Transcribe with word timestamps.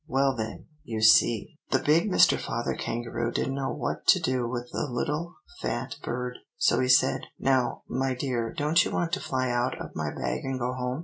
"Well 0.07 0.35
then, 0.35 0.65
you 0.83 1.03
see, 1.03 1.59
the 1.69 1.77
big 1.77 2.09
Mr. 2.11 2.35
Father 2.39 2.73
Kangaroo 2.73 3.31
didn't 3.31 3.53
know 3.53 3.69
what 3.71 4.07
to 4.07 4.19
do 4.19 4.47
with 4.49 4.71
the 4.71 4.87
little 4.89 5.35
fat 5.61 5.97
bird; 6.01 6.39
so 6.57 6.79
he 6.79 6.87
said, 6.89 7.25
'Now, 7.37 7.83
my 7.87 8.15
dear, 8.15 8.51
don't 8.51 8.83
you 8.83 8.89
want 8.89 9.11
to 9.11 9.19
fly 9.19 9.51
out 9.51 9.79
of 9.79 9.95
my 9.95 10.09
bag 10.09 10.39
and 10.43 10.57
go 10.57 10.73
home? 10.73 10.99